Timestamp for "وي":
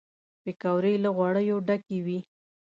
2.05-2.19